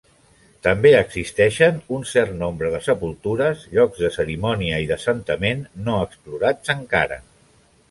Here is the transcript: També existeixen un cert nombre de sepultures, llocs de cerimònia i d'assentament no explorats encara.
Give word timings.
També 0.67 0.93
existeixen 0.99 1.77
un 1.97 2.07
cert 2.11 2.33
nombre 2.39 2.71
de 2.77 2.79
sepultures, 2.87 3.67
llocs 3.75 4.01
de 4.07 4.11
cerimònia 4.17 4.81
i 4.87 4.89
d'assentament 4.95 5.63
no 5.87 6.01
explorats 6.09 6.77
encara. 6.79 7.23